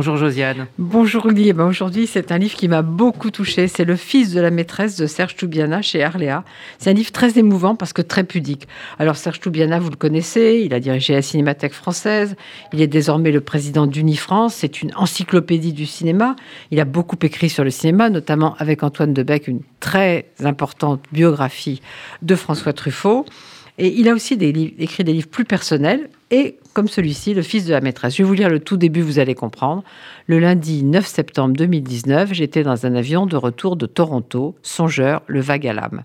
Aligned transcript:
Bonjour 0.00 0.16
Josiane. 0.16 0.66
Bonjour 0.78 1.26
Olivier. 1.26 1.52
Ben 1.52 1.66
aujourd'hui, 1.66 2.06
c'est 2.06 2.32
un 2.32 2.38
livre 2.38 2.54
qui 2.54 2.68
m'a 2.68 2.80
beaucoup 2.80 3.30
touché. 3.30 3.68
C'est 3.68 3.84
Le 3.84 3.96
fils 3.96 4.32
de 4.32 4.40
la 4.40 4.50
maîtresse 4.50 4.96
de 4.96 5.06
Serge 5.06 5.36
Toubiana 5.36 5.82
chez 5.82 6.02
Arléa. 6.02 6.42
C'est 6.78 6.88
un 6.88 6.94
livre 6.94 7.12
très 7.12 7.38
émouvant 7.38 7.74
parce 7.74 7.92
que 7.92 8.00
très 8.00 8.24
pudique. 8.24 8.66
Alors 8.98 9.16
Serge 9.16 9.40
Toubiana, 9.40 9.78
vous 9.78 9.90
le 9.90 9.96
connaissez, 9.96 10.62
il 10.64 10.72
a 10.72 10.80
dirigé 10.80 11.12
la 11.12 11.20
Cinémathèque 11.20 11.74
française. 11.74 12.34
Il 12.72 12.80
est 12.80 12.86
désormais 12.86 13.30
le 13.30 13.42
président 13.42 13.86
d'Unifrance. 13.86 14.54
C'est 14.54 14.80
une 14.80 14.90
encyclopédie 14.96 15.74
du 15.74 15.84
cinéma. 15.84 16.34
Il 16.70 16.80
a 16.80 16.86
beaucoup 16.86 17.18
écrit 17.20 17.50
sur 17.50 17.62
le 17.62 17.70
cinéma, 17.70 18.08
notamment 18.08 18.56
avec 18.58 18.82
Antoine 18.82 19.12
Debec, 19.12 19.48
une 19.48 19.60
très 19.80 20.28
importante 20.42 21.04
biographie 21.12 21.82
de 22.22 22.36
François 22.36 22.72
Truffaut. 22.72 23.26
Et 23.76 23.88
il 23.98 24.08
a 24.08 24.14
aussi 24.14 24.32
écrit 24.78 25.04
des 25.04 25.12
livres 25.12 25.28
plus 25.28 25.44
personnels, 25.44 26.08
et 26.30 26.58
comme 26.72 26.88
celui-ci, 26.88 27.34
Le 27.34 27.42
fils 27.42 27.66
de 27.66 27.72
la 27.72 27.80
maîtresse. 27.80 28.16
Je 28.16 28.22
vais 28.22 28.26
vous 28.26 28.34
lire 28.34 28.48
le 28.48 28.60
tout 28.60 28.76
début, 28.76 29.02
vous 29.02 29.18
allez 29.18 29.34
comprendre. 29.34 29.82
Le 30.26 30.38
lundi 30.38 30.84
9 30.84 31.04
septembre 31.04 31.56
2019, 31.56 32.32
j'étais 32.32 32.62
dans 32.62 32.86
un 32.86 32.94
avion 32.94 33.26
de 33.26 33.36
retour 33.36 33.76
de 33.76 33.86
Toronto, 33.86 34.54
songeur, 34.62 35.22
le 35.26 35.40
vague 35.40 35.66
à 35.66 35.72
l'âme. 35.72 36.02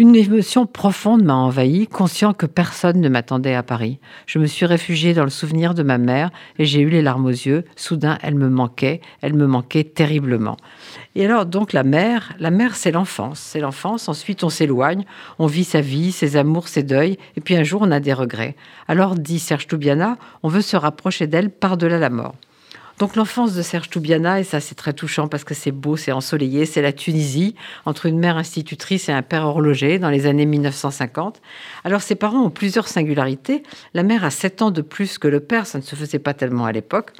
Une 0.00 0.16
émotion 0.16 0.64
profonde 0.64 1.24
m'a 1.24 1.34
envahi, 1.34 1.86
conscient 1.86 2.32
que 2.32 2.46
personne 2.46 3.02
ne 3.02 3.10
m'attendait 3.10 3.54
à 3.54 3.62
Paris. 3.62 3.98
Je 4.24 4.38
me 4.38 4.46
suis 4.46 4.64
réfugiée 4.64 5.12
dans 5.12 5.24
le 5.24 5.28
souvenir 5.28 5.74
de 5.74 5.82
ma 5.82 5.98
mère 5.98 6.30
et 6.58 6.64
j'ai 6.64 6.80
eu 6.80 6.88
les 6.88 7.02
larmes 7.02 7.26
aux 7.26 7.28
yeux. 7.28 7.66
Soudain, 7.76 8.16
elle 8.22 8.34
me 8.34 8.48
manquait, 8.48 9.02
elle 9.20 9.34
me 9.34 9.46
manquait 9.46 9.84
terriblement. 9.84 10.56
Et 11.16 11.26
alors, 11.26 11.44
donc, 11.44 11.74
la 11.74 11.82
mère, 11.82 12.32
la 12.38 12.50
mère, 12.50 12.76
c'est 12.76 12.92
l'enfance. 12.92 13.40
C'est 13.40 13.60
l'enfance. 13.60 14.08
Ensuite, 14.08 14.42
on 14.42 14.48
s'éloigne, 14.48 15.04
on 15.38 15.44
vit 15.44 15.64
sa 15.64 15.82
vie, 15.82 16.12
ses 16.12 16.38
amours, 16.38 16.68
ses 16.68 16.82
deuils, 16.82 17.18
et 17.36 17.42
puis 17.42 17.54
un 17.54 17.62
jour, 17.62 17.82
on 17.82 17.90
a 17.90 18.00
des 18.00 18.14
regrets. 18.14 18.56
Alors, 18.88 19.16
dit 19.16 19.38
Serge 19.38 19.66
Toubiana, 19.66 20.16
on 20.42 20.48
veut 20.48 20.62
se 20.62 20.78
rapprocher 20.78 21.26
d'elle 21.26 21.50
par-delà 21.50 21.98
la 21.98 22.08
mort. 22.08 22.36
Donc 23.00 23.16
l'enfance 23.16 23.54
de 23.54 23.62
Serge 23.62 23.88
Toubiana, 23.88 24.40
et 24.40 24.44
ça 24.44 24.60
c'est 24.60 24.74
très 24.74 24.92
touchant 24.92 25.26
parce 25.26 25.42
que 25.42 25.54
c'est 25.54 25.70
beau, 25.70 25.96
c'est 25.96 26.12
ensoleillé, 26.12 26.66
c'est 26.66 26.82
la 26.82 26.92
Tunisie, 26.92 27.54
entre 27.86 28.04
une 28.04 28.18
mère 28.18 28.36
institutrice 28.36 29.08
et 29.08 29.12
un 29.12 29.22
père 29.22 29.46
horloger 29.46 29.98
dans 29.98 30.10
les 30.10 30.26
années 30.26 30.44
1950. 30.44 31.40
Alors 31.84 32.02
ses 32.02 32.14
parents 32.14 32.44
ont 32.44 32.50
plusieurs 32.50 32.88
singularités. 32.88 33.62
La 33.94 34.02
mère 34.02 34.22
a 34.22 34.28
7 34.28 34.60
ans 34.60 34.70
de 34.70 34.82
plus 34.82 35.16
que 35.16 35.28
le 35.28 35.40
père, 35.40 35.66
ça 35.66 35.78
ne 35.78 35.82
se 35.82 35.96
faisait 35.96 36.18
pas 36.18 36.34
tellement 36.34 36.66
à 36.66 36.72
l'époque. 36.72 37.12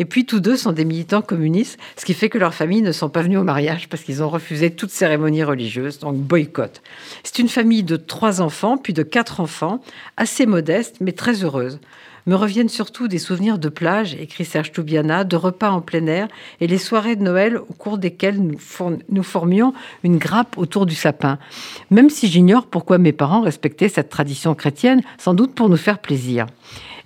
Et 0.00 0.04
puis 0.04 0.26
tous 0.26 0.40
deux 0.40 0.56
sont 0.56 0.72
des 0.72 0.84
militants 0.84 1.22
communistes, 1.22 1.78
ce 1.96 2.04
qui 2.04 2.14
fait 2.14 2.28
que 2.28 2.38
leurs 2.38 2.54
familles 2.54 2.82
ne 2.82 2.90
sont 2.90 3.08
pas 3.08 3.22
venues 3.22 3.38
au 3.38 3.44
mariage 3.44 3.88
parce 3.88 4.02
qu'ils 4.02 4.24
ont 4.24 4.30
refusé 4.30 4.72
toute 4.72 4.90
cérémonie 4.90 5.44
religieuse, 5.44 6.00
donc 6.00 6.16
boycott. 6.16 6.82
C'est 7.22 7.38
une 7.38 7.48
famille 7.48 7.84
de 7.84 7.94
trois 7.94 8.40
enfants, 8.40 8.78
puis 8.78 8.94
de 8.94 9.04
quatre 9.04 9.38
enfants, 9.38 9.80
assez 10.16 10.44
modeste 10.44 10.96
mais 11.00 11.12
très 11.12 11.44
heureuse 11.44 11.78
me 12.30 12.36
reviennent 12.36 12.68
surtout 12.68 13.08
des 13.08 13.18
souvenirs 13.18 13.58
de 13.58 13.68
plage, 13.68 14.14
écrit 14.14 14.44
Serge 14.44 14.70
Toubiana, 14.70 15.24
de 15.24 15.34
repas 15.34 15.72
en 15.72 15.80
plein 15.80 16.06
air 16.06 16.28
et 16.60 16.68
les 16.68 16.78
soirées 16.78 17.16
de 17.16 17.24
Noël 17.24 17.56
au 17.56 17.72
cours 17.72 17.98
desquelles 17.98 18.40
nous, 18.40 19.22
formions 19.24 19.74
une 20.04 20.16
grappe 20.16 20.56
autour 20.56 20.86
du 20.86 20.94
sapin. 20.94 21.40
Même 21.90 22.08
si 22.08 22.28
j'ignore 22.28 22.66
pourquoi 22.66 22.98
mes 22.98 23.10
parents 23.10 23.40
respectaient 23.40 23.88
cette 23.88 24.10
tradition 24.10 24.54
chrétienne, 24.54 25.02
sans 25.18 25.34
doute 25.34 25.56
pour 25.56 25.68
nous 25.68 25.76
faire 25.76 25.98
plaisir. 25.98 26.46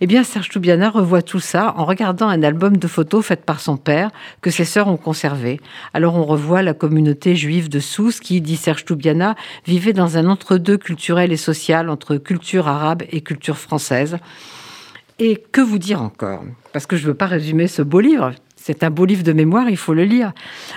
Eh 0.03 0.07
bien, 0.07 0.25
Serge 0.25 0.51
Toubiana 0.51 0.91
revoit 0.91 1.23
tout 1.23 1.41
ça 1.41 1.73
en 1.79 1.87
regardant 1.87 2.29
un 2.29 2.43
album 2.43 2.77
de 2.77 2.87
photos 2.87 3.25
fait 3.25 3.47
par 3.47 3.61
son 3.61 3.79
père 3.79 4.11
que 4.43 4.51
ses 4.51 4.67
sœurs 4.67 4.89
ont 4.89 4.99
conservé. 4.99 5.59
Alors, 5.95 6.17
on 6.17 6.25
revoit 6.25 6.61
la 6.61 6.75
communauté 6.75 7.35
juive 7.35 7.71
de 7.71 7.81
Sousse 7.81 8.21
qui, 8.21 8.43
dit 8.43 8.57
Serge 8.57 8.85
Toubiana, 8.85 9.37
vivait 9.67 9.95
dans 9.95 10.19
un 10.19 10.29
entre-deux 10.29 10.77
culturel 10.77 11.33
et 11.33 11.39
social 11.39 11.89
entre 11.89 12.19
culture 12.19 12.69
arabe 12.69 13.05
et 13.11 13.23
culture 13.23 13.57
française. 13.57 14.19
Et 15.19 15.43
que 15.53 15.61
vous 15.61 15.79
dire 15.79 16.03
encore? 16.03 16.45
Parce 16.73 16.87
que 16.87 16.97
je 16.97 17.03
ne 17.03 17.09
veux 17.09 17.15
pas 17.15 17.27
résumer 17.27 17.69
ce 17.69 17.83
beau 17.83 18.01
livre. 18.01 18.33
C'est 18.57 18.83
un 18.83 18.91
beau 18.91 19.05
livre 19.05 19.23
de 19.23 19.33
mémoire, 19.33 19.69
il 19.69 19.77
faut 19.77 19.95
le 19.95 20.05
lire. 20.05 20.33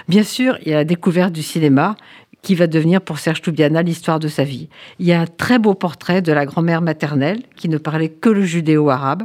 Bien 0.08 0.24
sûr, 0.24 0.58
il 0.62 0.70
y 0.70 0.74
a 0.74 0.78
la 0.78 0.84
découverte 0.84 1.34
du 1.34 1.42
cinéma 1.42 1.96
qui 2.42 2.54
va 2.54 2.68
devenir 2.68 3.02
pour 3.02 3.18
Serge 3.18 3.42
Toubiana 3.42 3.82
l'histoire 3.82 4.20
de 4.20 4.28
sa 4.28 4.44
vie. 4.44 4.70
Il 5.00 5.08
y 5.08 5.14
a 5.14 5.22
un 5.22 5.26
très 5.26 5.58
beau 5.58 5.74
portrait 5.74 6.22
de 6.22 6.32
la 6.32 6.46
grand-mère 6.46 6.82
maternelle 6.82 7.42
qui 7.56 7.68
ne 7.68 7.78
parlait 7.78 8.10
que 8.10 8.30
le 8.30 8.44
judéo-arabe. 8.44 9.24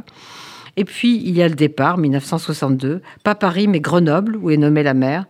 Et 0.77 0.85
puis, 0.85 1.21
il 1.23 1.37
y 1.37 1.43
a 1.43 1.47
le 1.47 1.53
départ, 1.53 1.97
1962, 1.97 3.01
pas 3.23 3.35
Paris, 3.35 3.67
mais 3.67 3.79
Grenoble, 3.79 4.35
où 4.37 4.49
est 4.49 4.57
nommée 4.57 4.81
la 4.81 4.95
mère. 4.95 5.25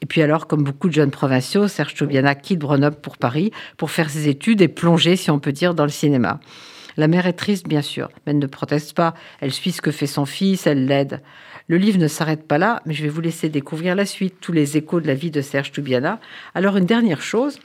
Et 0.00 0.06
puis 0.06 0.22
alors, 0.22 0.46
comme 0.46 0.62
beaucoup 0.62 0.88
de 0.88 0.94
jeunes 0.94 1.10
provinciaux, 1.10 1.66
Serge 1.66 1.94
Toubiana 1.94 2.34
quitte 2.34 2.60
Grenoble 2.60 2.96
pour 2.96 3.16
Paris 3.16 3.50
pour 3.76 3.90
faire 3.90 4.10
ses 4.10 4.28
études 4.28 4.60
et 4.60 4.68
plonger, 4.68 5.16
si 5.16 5.30
on 5.30 5.38
peut 5.38 5.52
dire, 5.52 5.74
dans 5.74 5.84
le 5.84 5.90
cinéma. 5.90 6.38
La 6.96 7.08
mère 7.08 7.26
est 7.26 7.32
triste, 7.32 7.66
bien 7.66 7.82
sûr, 7.82 8.08
mais 8.14 8.32
elle 8.32 8.38
ne 8.38 8.46
proteste 8.46 8.94
pas. 8.94 9.14
Elle 9.40 9.52
suit 9.52 9.72
ce 9.72 9.82
que 9.82 9.90
fait 9.90 10.06
son 10.06 10.26
fils, 10.26 10.66
elle 10.66 10.86
l'aide. 10.86 11.22
Le 11.66 11.76
livre 11.76 11.98
ne 11.98 12.08
s'arrête 12.08 12.46
pas 12.46 12.58
là, 12.58 12.82
mais 12.86 12.94
je 12.94 13.02
vais 13.02 13.08
vous 13.08 13.20
laisser 13.20 13.48
découvrir 13.48 13.94
la 13.94 14.06
suite, 14.06 14.36
tous 14.40 14.52
les 14.52 14.76
échos 14.76 15.00
de 15.00 15.06
la 15.06 15.14
vie 15.14 15.30
de 15.30 15.40
Serge 15.40 15.72
Toubiana. 15.72 16.20
Alors, 16.54 16.76
une 16.76 16.84
dernière 16.84 17.22
chose, 17.22 17.58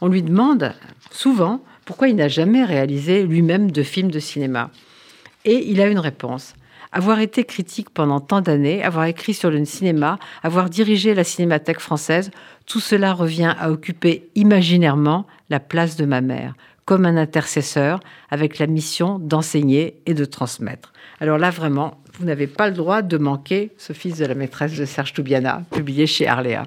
on 0.00 0.08
lui 0.08 0.22
demande 0.22 0.74
souvent 1.10 1.62
pourquoi 1.84 2.08
il 2.08 2.16
n'a 2.16 2.28
jamais 2.28 2.64
réalisé 2.64 3.22
lui-même 3.22 3.70
de 3.70 3.82
films 3.82 4.10
de 4.10 4.18
cinéma. 4.18 4.70
Et 5.44 5.70
il 5.70 5.80
a 5.80 5.86
une 5.86 5.98
réponse. 5.98 6.54
Avoir 6.92 7.20
été 7.20 7.44
critique 7.44 7.90
pendant 7.90 8.20
tant 8.20 8.40
d'années, 8.40 8.82
avoir 8.82 9.06
écrit 9.06 9.34
sur 9.34 9.50
le 9.50 9.64
cinéma, 9.64 10.18
avoir 10.42 10.70
dirigé 10.70 11.14
la 11.14 11.24
cinémathèque 11.24 11.80
française, 11.80 12.30
tout 12.66 12.80
cela 12.80 13.12
revient 13.12 13.54
à 13.58 13.70
occuper 13.70 14.28
imaginairement 14.34 15.26
la 15.50 15.60
place 15.60 15.96
de 15.96 16.06
ma 16.06 16.20
mère 16.20 16.54
comme 16.84 17.06
un 17.06 17.16
intercesseur 17.16 18.00
avec 18.30 18.58
la 18.58 18.66
mission 18.66 19.18
d'enseigner 19.18 20.00
et 20.06 20.14
de 20.14 20.24
transmettre. 20.24 20.92
Alors 21.20 21.38
là, 21.38 21.50
vraiment, 21.50 22.02
vous 22.18 22.24
n'avez 22.24 22.46
pas 22.46 22.68
le 22.68 22.74
droit 22.74 23.02
de 23.02 23.16
manquer 23.18 23.72
ce 23.78 23.92
fils 23.92 24.18
de 24.18 24.26
la 24.26 24.34
maîtresse 24.34 24.76
de 24.76 24.84
Serge 24.84 25.12
Toubiana, 25.12 25.62
publié 25.70 26.06
chez 26.06 26.26
Arléa. 26.26 26.66